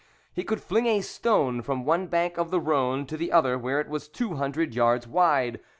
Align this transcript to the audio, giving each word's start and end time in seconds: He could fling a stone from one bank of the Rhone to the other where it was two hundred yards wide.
He 0.33 0.43
could 0.43 0.61
fling 0.63 0.87
a 0.87 1.01
stone 1.01 1.61
from 1.61 1.85
one 1.85 2.07
bank 2.07 2.39
of 2.39 2.49
the 2.49 2.59
Rhone 2.59 3.05
to 3.05 3.15
the 3.15 3.31
other 3.31 3.55
where 3.55 3.79
it 3.79 3.87
was 3.87 4.07
two 4.07 4.33
hundred 4.33 4.73
yards 4.73 5.07
wide. 5.07 5.59